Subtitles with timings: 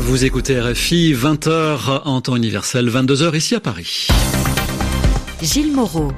[0.00, 4.06] Vous écoutez RFI, 20h en temps universel, 22h ici à Paris.
[5.42, 6.12] Gilles Moreau.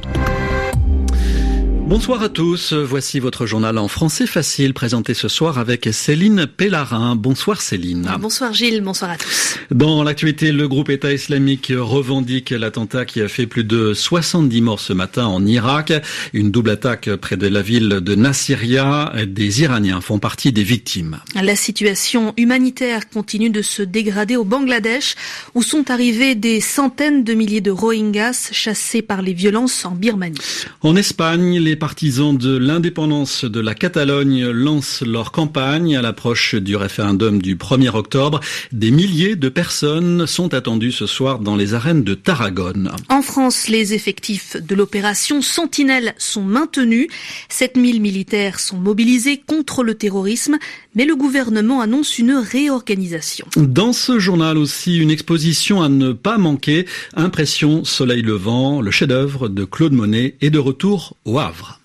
[1.90, 7.16] Bonsoir à tous, voici votre journal en français facile présenté ce soir avec Céline Pellarin.
[7.16, 8.08] Bonsoir Céline.
[8.20, 9.56] Bonsoir Gilles, bonsoir à tous.
[9.72, 14.78] Dans l'actualité, le groupe État islamique revendique l'attentat qui a fait plus de 70 morts
[14.78, 15.92] ce matin en Irak.
[16.32, 19.12] Une double attaque près de la ville de Nasiriyah.
[19.26, 21.18] Des Iraniens font partie des victimes.
[21.34, 25.16] La situation humanitaire continue de se dégrader au Bangladesh
[25.56, 30.38] où sont arrivés des centaines de milliers de Rohingyas chassés par les violences en Birmanie.
[30.82, 36.76] En Espagne, les partisans de l'indépendance de la Catalogne lancent leur campagne à l'approche du
[36.76, 38.38] référendum du 1er octobre.
[38.70, 42.92] Des milliers de personnes sont attendues ce soir dans les arènes de Tarragone.
[43.08, 47.08] En France, les effectifs de l'opération Sentinelle sont maintenus.
[47.48, 50.58] 7000 militaires sont mobilisés contre le terrorisme,
[50.94, 53.46] mais le gouvernement annonce une réorganisation.
[53.56, 56.86] Dans ce journal aussi, une exposition à ne pas manquer.
[57.16, 61.79] Impression Soleil levant, le chef-d'œuvre de Claude Monet est de retour au Havre.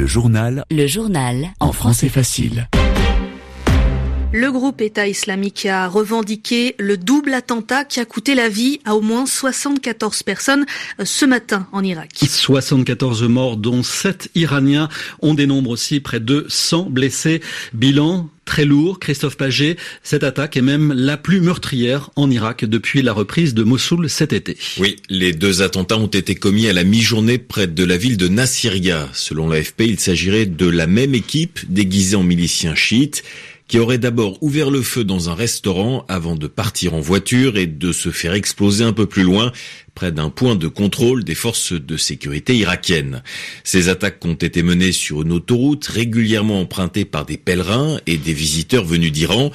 [0.00, 0.64] Le journal.
[0.70, 1.48] Le journal.
[1.60, 2.66] En français facile.
[4.32, 8.94] Le groupe État islamique a revendiqué le double attentat qui a coûté la vie à
[8.94, 10.66] au moins 74 personnes
[11.00, 12.10] euh, ce matin en Irak.
[12.28, 14.88] 74 morts dont 7 Iraniens.
[15.20, 17.40] On dénombre aussi près de 100 blessés.
[17.72, 19.76] Bilan très lourd, Christophe Paget.
[20.04, 24.32] Cette attaque est même la plus meurtrière en Irak depuis la reprise de Mossoul cet
[24.32, 24.56] été.
[24.78, 28.28] Oui, les deux attentats ont été commis à la mi-journée près de la ville de
[28.28, 29.08] Nasiriyah.
[29.12, 33.24] Selon l'AFP, il s'agirait de la même équipe déguisée en miliciens chiites
[33.70, 37.68] qui aurait d'abord ouvert le feu dans un restaurant avant de partir en voiture et
[37.68, 39.52] de se faire exploser un peu plus loin,
[39.94, 43.22] près d'un point de contrôle des forces de sécurité irakiennes.
[43.62, 48.32] Ces attaques ont été menées sur une autoroute régulièrement empruntée par des pèlerins et des
[48.32, 49.52] visiteurs venus d'Iran.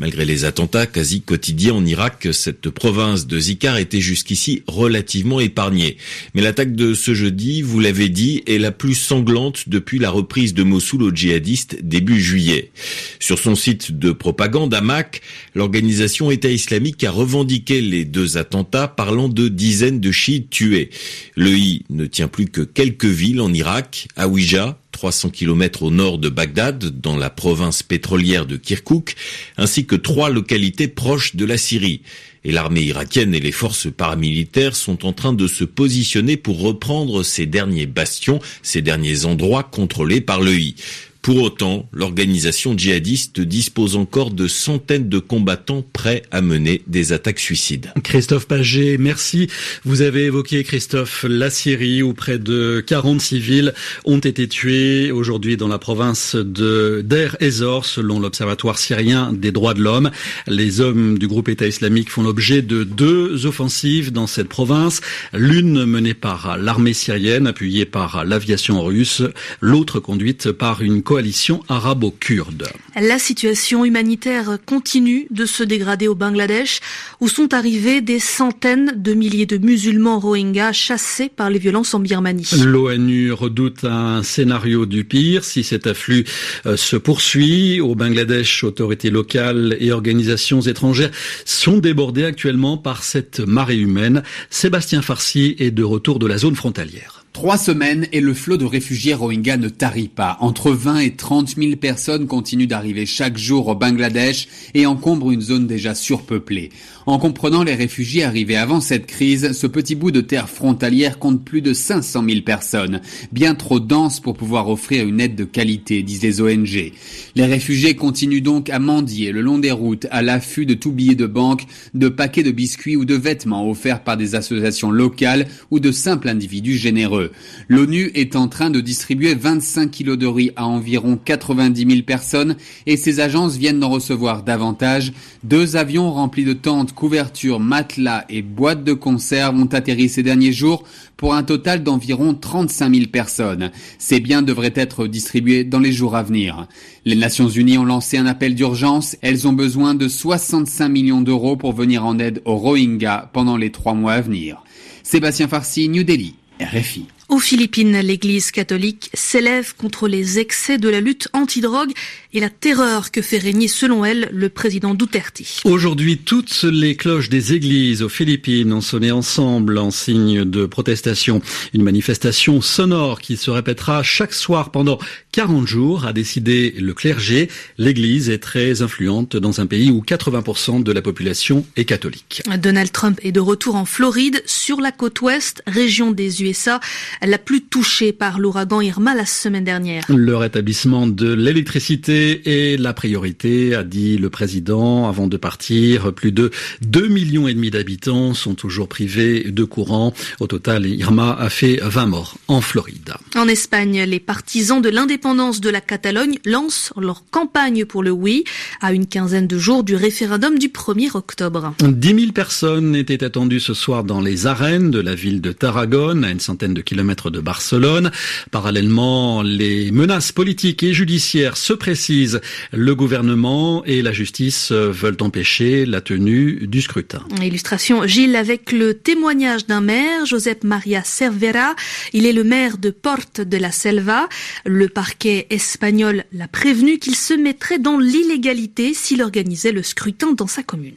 [0.00, 5.98] Malgré les attentats quasi quotidiens en Irak, cette province de Zikar était jusqu'ici relativement épargnée.
[6.32, 10.54] Mais l'attaque de ce jeudi, vous l'avez dit, est la plus sanglante depuis la reprise
[10.54, 12.70] de Mossoul aux djihadistes début juillet.
[13.18, 15.20] Sur son site de propagande Amak,
[15.54, 20.88] l'organisation État islamique a revendiqué les deux attentats parlant de dizaines de chiites tués.
[21.36, 26.18] Le I ne tient plus que quelques villes en Irak, Aouija, 300 km au nord
[26.18, 29.14] de Bagdad, dans la province pétrolière de Kirkouk,
[29.56, 32.02] ainsi que trois localités proches de la Syrie.
[32.44, 37.22] Et l'armée irakienne et les forces paramilitaires sont en train de se positionner pour reprendre
[37.22, 40.74] ces derniers bastions, ces derniers endroits contrôlés par le I.
[41.22, 47.40] Pour autant, l'organisation djihadiste dispose encore de centaines de combattants prêts à mener des attaques
[47.40, 47.92] suicides.
[48.02, 49.48] Christophe Paget, merci.
[49.84, 53.74] Vous avez évoqué, Christophe, la Syrie où près de 40 civils
[54.06, 59.74] ont été tués aujourd'hui dans la province de Der Ezor, selon l'Observatoire syrien des droits
[59.74, 60.10] de l'homme.
[60.46, 65.02] Les hommes du groupe État islamique font l'objet de deux offensives dans cette province.
[65.34, 69.22] L'une menée par l'armée syrienne, appuyée par l'aviation russe,
[69.60, 71.19] l'autre conduite par une coalition
[71.68, 72.68] arabo-kurde.
[73.00, 76.80] La situation humanitaire continue de se dégrader au Bangladesh,
[77.20, 82.00] où sont arrivés des centaines de milliers de musulmans rohingyas chassés par les violences en
[82.00, 82.48] Birmanie.
[82.64, 86.24] L'ONU redoute un scénario du pire si cet afflux
[86.66, 87.80] euh, se poursuit.
[87.80, 91.10] Au Bangladesh, autorités locales et organisations étrangères
[91.44, 94.22] sont débordées actuellement par cette marée humaine.
[94.50, 97.19] Sébastien Farsi est de retour de la zone frontalière.
[97.40, 100.36] Trois semaines et le flot de réfugiés rohingyas ne tarit pas.
[100.40, 105.40] Entre 20 et 30 000 personnes continuent d'arriver chaque jour au Bangladesh et encombrent une
[105.40, 106.68] zone déjà surpeuplée.
[107.06, 111.42] En comprenant les réfugiés arrivés avant cette crise, ce petit bout de terre frontalière compte
[111.42, 113.00] plus de 500 000 personnes,
[113.32, 116.92] bien trop dense pour pouvoir offrir une aide de qualité, disent les ONG.
[117.36, 121.14] Les réfugiés continuent donc à mendier le long des routes à l'affût de tout billets
[121.14, 121.64] de banque,
[121.94, 126.28] de paquets de biscuits ou de vêtements offerts par des associations locales ou de simples
[126.28, 127.29] individus généreux.
[127.68, 132.56] L'ONU est en train de distribuer 25 kilos de riz à environ 90 000 personnes
[132.86, 135.12] et ses agences viennent d'en recevoir davantage.
[135.44, 140.52] Deux avions remplis de tentes couvertures, matelas et boîtes de conserve ont atterri ces derniers
[140.52, 140.84] jours
[141.16, 143.70] pour un total d'environ 35 000 personnes.
[143.98, 146.66] Ces biens devraient être distribués dans les jours à venir.
[147.04, 149.16] Les Nations Unies ont lancé un appel d'urgence.
[149.20, 153.70] Elles ont besoin de 65 millions d'euros pour venir en aide aux Rohingyas pendant les
[153.70, 154.62] trois mois à venir.
[155.02, 157.06] Sébastien Farsi, New Delhi, RFI.
[157.30, 161.92] Aux Philippines, l'Église catholique s'élève contre les excès de la lutte anti-drogue
[162.32, 165.40] et la terreur que fait régner, selon elle, le président Duterte.
[165.64, 171.40] Aujourd'hui, toutes les cloches des églises aux Philippines ont sonné ensemble en signe de protestation.
[171.72, 174.98] Une manifestation sonore qui se répétera chaque soir pendant
[175.32, 177.48] 40 jours, a décidé le clergé.
[177.78, 182.42] L'Église est très influente dans un pays où 80% de la population est catholique.
[182.58, 186.80] Donald Trump est de retour en Floride, sur la côte ouest, région des USA
[187.22, 190.04] la plus touchée par l'ouragan Irma la semaine dernière.
[190.08, 196.12] Le rétablissement de l'électricité est la priorité, a dit le président avant de partir.
[196.12, 196.50] Plus de
[196.82, 200.14] 2 millions et demi d'habitants sont toujours privés de courant.
[200.40, 203.14] Au total, Irma a fait 20 morts en Floride.
[203.36, 208.44] En Espagne, les partisans de l'indépendance de la Catalogne lancent leur campagne pour le oui
[208.80, 211.74] à une quinzaine de jours du référendum du 1er octobre.
[211.80, 216.24] 10 000 personnes étaient attendues ce soir dans les arènes de la ville de Tarragone,
[216.24, 218.10] à une centaine de kilomètres de Barcelone.
[218.50, 222.40] Parallèlement, les menaces politiques et judiciaires se précisent.
[222.72, 227.22] Le gouvernement et la justice veulent empêcher la tenue du scrutin.
[227.42, 231.74] Illustration Gilles avec le témoignage d'un maire, Josep Maria Cervera.
[232.12, 234.28] Il est le maire de Porte de la Selva.
[234.64, 240.46] Le parquet espagnol l'a prévenu qu'il se mettrait dans l'illégalité s'il organisait le scrutin dans
[240.46, 240.94] sa commune.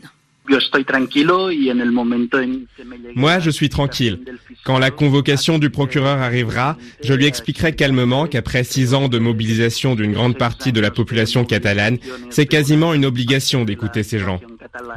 [3.15, 4.19] Moi, je suis tranquille.
[4.65, 9.95] Quand la convocation du procureur arrivera, je lui expliquerai calmement qu'après six ans de mobilisation
[9.95, 11.97] d'une grande partie de la population catalane,
[12.29, 14.41] c'est quasiment une obligation d'écouter ces gens.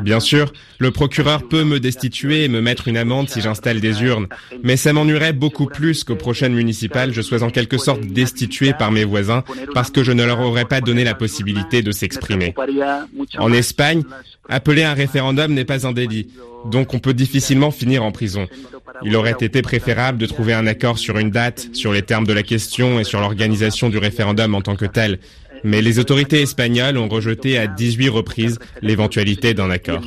[0.01, 4.03] Bien sûr, le procureur peut me destituer et me mettre une amende si j'installe des
[4.03, 4.27] urnes,
[4.63, 8.91] mais ça m'ennuierait beaucoup plus qu'aux prochaines municipales, je sois en quelque sorte destitué par
[8.91, 9.45] mes voisins
[9.75, 12.55] parce que je ne leur aurais pas donné la possibilité de s'exprimer.
[13.39, 14.03] En Espagne,
[14.49, 16.29] appeler un référendum n'est pas un délit,
[16.71, 18.49] donc on peut difficilement finir en prison.
[19.03, 22.33] Il aurait été préférable de trouver un accord sur une date, sur les termes de
[22.33, 25.19] la question et sur l'organisation du référendum en tant que tel.
[25.65, 30.01] Mais les autorités espagnoles ont rejeté à 18 reprises l'éventualité d'un accord.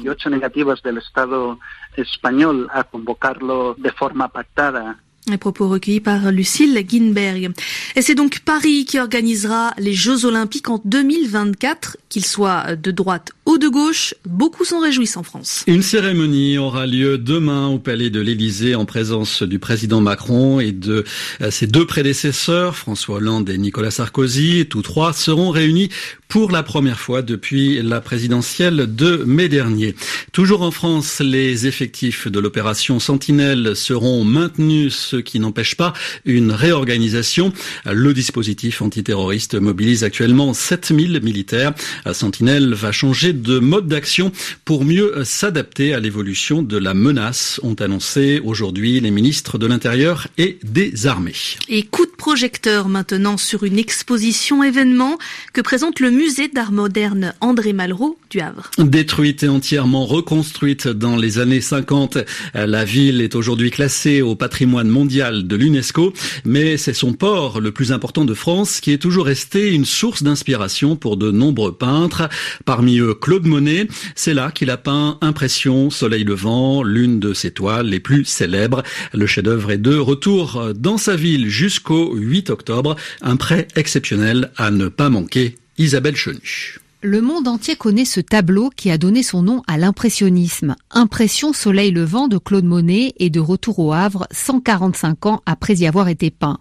[5.29, 7.51] Les propos recueillis par Lucille Guinberg.
[7.95, 13.31] Et c'est donc Paris qui organisera les Jeux Olympiques en 2024, qu'ils soient de droite
[13.45, 14.15] ou de gauche.
[14.25, 15.63] Beaucoup s'en réjouissent en France.
[15.67, 20.71] Une cérémonie aura lieu demain au Palais de l'Élysée en présence du président Macron et
[20.71, 21.03] de
[21.41, 24.65] euh, ses deux prédécesseurs, François Hollande et Nicolas Sarkozy.
[24.67, 25.89] Tous trois seront réunis
[26.27, 29.95] pour la première fois depuis la présidentielle de mai dernier.
[30.31, 35.93] Toujours en France, les effectifs de l'opération Sentinelle seront maintenus, qui n'empêche pas
[36.25, 37.53] une réorganisation.
[37.85, 41.73] Le dispositif antiterroriste mobilise actuellement 7000 militaires.
[42.11, 44.31] Sentinelle va changer de mode d'action
[44.65, 50.27] pour mieux s'adapter à l'évolution de la menace, ont annoncé aujourd'hui les ministres de l'Intérieur
[50.37, 51.33] et des Armées.
[51.67, 55.17] Et coup de projecteur maintenant sur une exposition événement
[55.53, 58.69] que présente le musée d'art moderne André Malraux du Havre.
[58.77, 62.19] Détruite et entièrement reconstruite dans les années 50,
[62.53, 66.13] la ville est aujourd'hui classée au patrimoine mondial de l'UNESCO,
[66.45, 70.23] mais c'est son port le plus important de France qui est toujours resté une source
[70.23, 72.29] d'inspiration pour de nombreux peintres,
[72.63, 73.87] parmi eux Claude Monet.
[74.15, 78.83] C'est là qu'il a peint Impression, Soleil levant, l'une de ses toiles les plus célèbres.
[79.13, 84.69] Le chef-d'œuvre est de retour dans sa ville jusqu'au 8 octobre, un prêt exceptionnel à
[84.69, 85.55] ne pas manquer.
[85.77, 86.79] Isabelle Chenu.
[87.01, 90.75] Le monde entier connaît ce tableau qui a donné son nom à l'impressionnisme.
[90.91, 95.87] Impression Soleil levant de Claude Monet et de retour au Havre 145 ans après y
[95.87, 96.59] avoir été peint.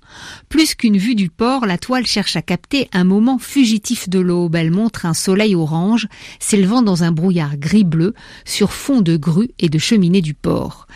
[0.48, 4.54] Plus qu'une vue du port, la toile cherche à capter un moment fugitif de l'aube.
[4.54, 6.06] Elle montre un soleil orange
[6.38, 8.14] s'élevant dans un brouillard gris-bleu
[8.44, 10.86] sur fond de grues et de cheminées du port.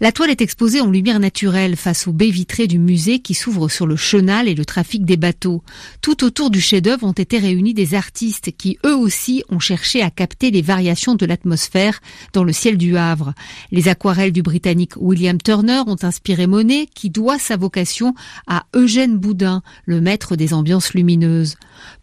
[0.00, 3.68] La toile est exposée en lumière naturelle face aux baies vitrées du musée qui s'ouvre
[3.68, 5.62] sur le chenal et le trafic des bateaux.
[6.02, 10.10] Tout autour du chef-d'œuvre ont été réunis des artistes qui, eux aussi ont cherché à
[10.10, 12.00] capter les variations de l'atmosphère
[12.32, 13.34] dans le ciel du Havre.
[13.70, 18.14] Les aquarelles du Britannique William Turner ont inspiré Monet, qui doit sa vocation
[18.46, 21.56] à Eugène Boudin, le maître des ambiances lumineuses.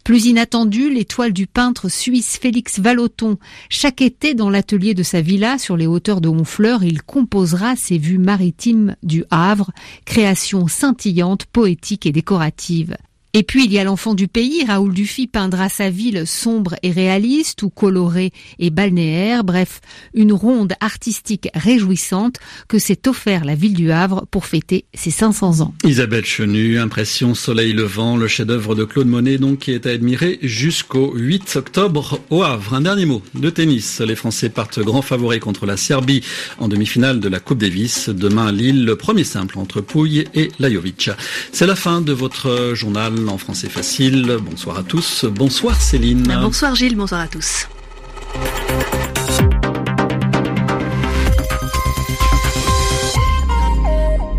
[0.04, 3.38] Plus inattendu, les toiles du peintre suisse Félix Vallotton.
[3.68, 7.98] Chaque été, dans l'atelier de sa villa sur les hauteurs de Honfleur, il composera ses
[7.98, 9.70] vues maritimes du Havre,
[10.04, 12.96] création scintillante, poétique et décorative.
[13.38, 16.90] Et puis il y a l'enfant du pays, Raoul Dufy peindra sa ville sombre et
[16.90, 19.82] réaliste ou colorée et balnéaire, bref,
[20.14, 25.60] une ronde artistique réjouissante que s'est offert la ville du Havre pour fêter ses 500
[25.60, 25.74] ans.
[25.84, 30.38] Isabelle Chenu, Impression Soleil Levant, le chef-d'œuvre de Claude Monet donc qui est à admirer
[30.40, 32.72] jusqu'au 8 octobre au Havre.
[32.72, 34.00] Un dernier mot de tennis.
[34.00, 36.22] Les Français partent grand favoris contre la Serbie
[36.58, 38.08] en demi-finale de la Coupe Davis.
[38.08, 41.10] Demain Lille, le premier simple entre Pouille et Lajovic.
[41.52, 44.38] C'est la fin de votre journal en français facile.
[44.40, 45.24] Bonsoir à tous.
[45.24, 46.22] Bonsoir Céline.
[46.40, 47.66] Bonsoir Gilles, bonsoir à tous.